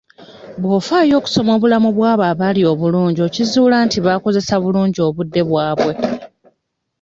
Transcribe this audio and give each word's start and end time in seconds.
Bw'ofaayo 0.61 1.13
okusoma 1.19 1.51
obulamu 1.57 1.89
bw'abo 1.97 2.23
abali 2.31 2.61
obulungi 2.71 3.19
okizuula 3.27 3.75
nti 3.85 3.97
baakozesa 4.05 4.55
bulungi 4.63 4.99
obudde 5.07 5.41
bwabwe. 5.49 5.93